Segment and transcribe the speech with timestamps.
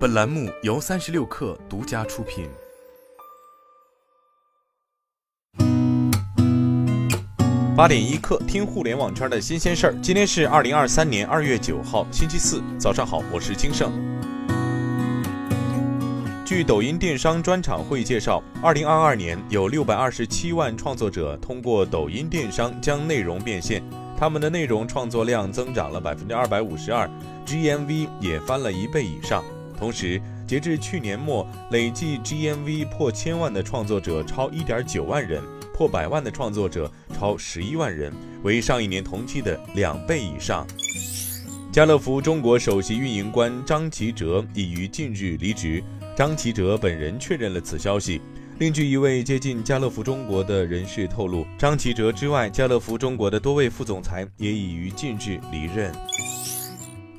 [0.00, 2.48] 本栏目由三十六氪独家出品。
[7.76, 9.94] 八点一刻，听互联网圈的新鲜事儿。
[10.00, 13.92] 今天是二零二三年二月九号，星期四，早上好，我是金盛。
[16.46, 23.82] 据抖音电商专场会介绍，二零二二年有六百二十七万创作者通过抖音电商将内容变现，
[24.16, 27.06] 他们的内容创作量增长了百分之二百五十二
[27.44, 29.44] ，GMV 也翻了一倍以上。
[29.80, 38.12] 同时，截至去年末，累计 GMV 破千万的创作者超一点九万人，破百万的创作者超十一万人，
[38.42, 40.66] 为上一年同期的两倍以上。
[41.72, 45.82] 家乐福中国首席运营官张奇哲已于近日离职，
[46.14, 48.20] 张奇哲本人确认了此消息。
[48.58, 55.90] 另据一位接近家乐福中国的人士透露，张奇哲之外，家乐福中国的多位副总裁也已于近日离任。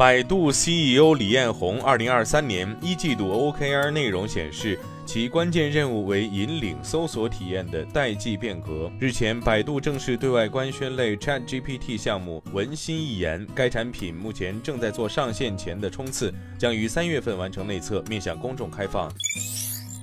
[0.01, 8.91] 百度 CEO 李彦宏，二零二三年一季度 OKR 内容显示，其关键任务为引领搜索体验的代际变革。
[8.99, 19.07] 日前，百度正式对外官宣类 ChatGPT 项目，文心一言，该产品目前正在做上线前的冲刺，将于三月份完成内测，面向公众开放。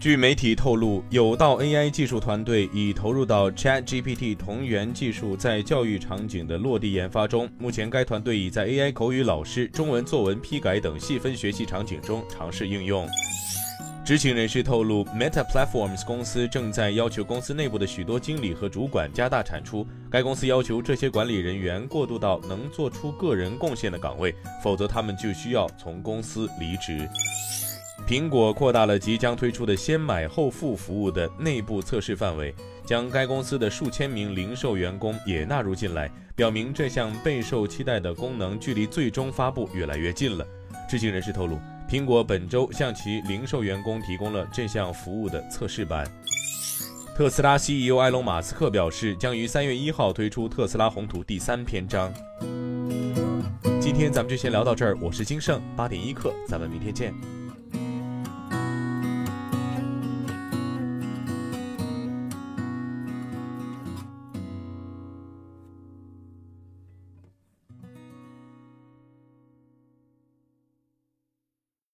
[0.00, 7.50] 据媒体透露，有道 AI 技术团队已投入到 ChatGPT 同源技术在教育场景的落地研发中。
[7.58, 13.08] 目前，该团队已在 AI 口语老师、中文作文批改等细分学习场景中尝试应用。
[14.04, 19.84] 知情人士透露，Meta Platforms 公司正在要求公司内部的许多经理和主管加大产出。
[20.08, 24.32] 该公司要求这些管理人员过渡到能做出个人贡献的岗位，
[24.62, 27.06] 否则他们就需要从公司离职。
[28.08, 32.54] 苹果扩大了即将推出的“先买后付”服务的内部测试范围，
[32.86, 40.46] 将该公司的数千名零售员工也纳入进来，表明这项备受期待的功能距离最终发布越来越近了。
[40.88, 46.10] 知情人士透露，苹果本周向其零售员工提供了这项服务的测试版。
[47.14, 52.10] 特斯拉 CEO 埃隆·马斯克表示，将于三月一号推出特斯拉宏图第三篇章。
[53.78, 57.12] 今天咱们就先聊到这儿，我是金盛八点一刻，咱们明天见。